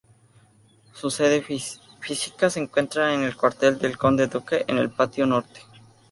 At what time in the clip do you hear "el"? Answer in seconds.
3.21-3.37, 4.79-4.89